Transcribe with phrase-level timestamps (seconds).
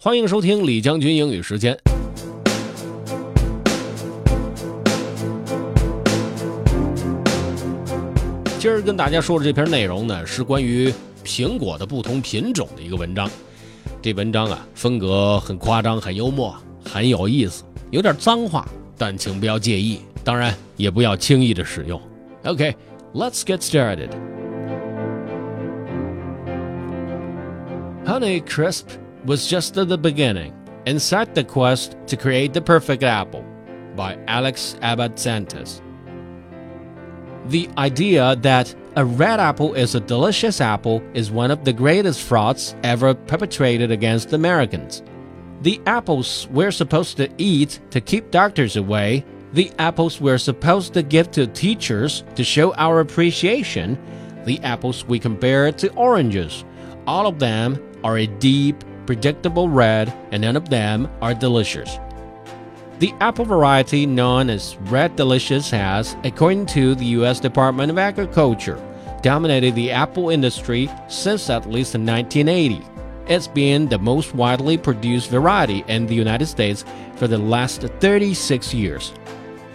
[0.00, 1.76] 欢迎收听李将军英语时间。
[8.60, 13.28] 今儿跟大家说的这篇内容呢，是关于苹果的不同品种的一个文章。
[14.00, 16.54] 这文章啊，风格很夸张，很幽默，
[16.84, 22.00] 很有意思，有点脏话，但请不要介意，当然也不要轻易的使用。
[22.44, 24.10] OK，let's get started.
[28.06, 28.84] Honey Crisp
[29.24, 30.54] was just at the beginning
[30.86, 33.44] inside the quest to create the perfect apple
[33.94, 35.82] by Alex Abad Santos.
[37.46, 42.22] The idea that a red apple is a delicious apple is one of the greatest
[42.22, 45.02] frauds ever perpetrated against Americans.
[45.62, 51.02] The apples we're supposed to eat to keep doctors away, the apples we're supposed to
[51.02, 53.98] give to teachers to show our appreciation,
[54.44, 56.64] the apples we compare to oranges,
[57.06, 61.98] all of them are a deep, predictable red, and none of them are delicious.
[62.98, 67.40] The apple variety known as Red Delicious has, according to the U.S.
[67.40, 68.78] Department of Agriculture,
[69.22, 72.84] dominated the apple industry since at least 1980.
[73.28, 76.84] It's been the most widely produced variety in the United States
[77.16, 79.14] for the last 36 years.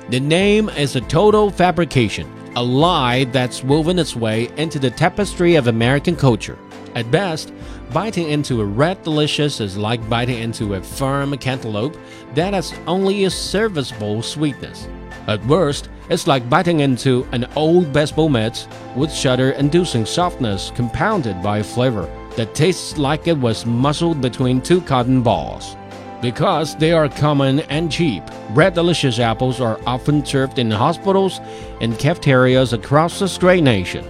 [0.10, 5.56] The name is a total fabrication, a lie that's woven its way into the tapestry
[5.56, 6.60] of American culture.
[6.96, 7.54] At best,
[7.92, 11.98] biting into a red delicious is like biting into a firm cantaloupe
[12.36, 14.88] that has only a serviceable sweetness.
[15.28, 21.60] At worst, it's like biting into an old baseball mitt with shudder-inducing softness compounded by
[21.60, 25.76] a flavor that tastes like it was muscled between two cotton balls.
[26.22, 31.40] Because they are common and cheap, Red Delicious apples are often served in hospitals
[31.82, 34.06] and cafeterias across this great nation.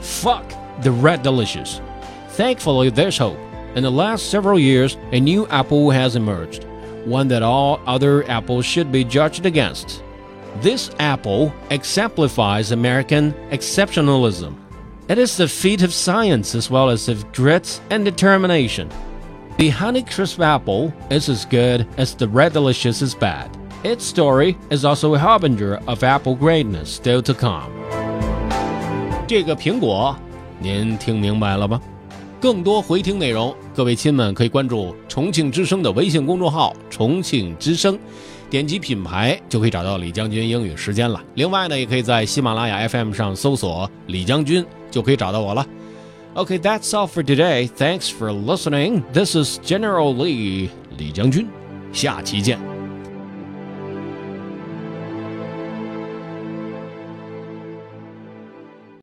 [0.00, 1.80] Fuck the Red Delicious.
[2.33, 3.37] Thankfully, there's hope.
[3.75, 6.65] In the last several years, a new apple has emerged,
[7.05, 10.03] one that all other apples should be judged against.
[10.61, 14.55] This apple exemplifies American exceptionalism.
[15.07, 18.89] It is the feat of science as well as of grit and determination.
[19.57, 23.49] The Honeycrisp apple is as good as the Red Delicious is bad.
[23.83, 27.71] Its story is also a harbinger of apple greatness still to come.
[29.27, 30.15] 这个苹果，
[30.59, 31.79] 您听明白了吗？
[32.40, 37.98] 更多回听内容，各位亲们可以关注重庆之声的微信公众号“重庆之声”，
[38.50, 41.22] 点击品牌就可以找到李将军英语时间了。
[41.34, 45.66] 另外呢，也可以在喜马拉雅 FM 上搜索“李将军”，就可以找到我了。
[46.34, 47.68] OK，that's all for today.
[47.68, 49.02] Thanks for listening.
[49.12, 50.68] This is General Lee
[50.98, 51.46] 李将军，
[51.92, 52.73] 下期见。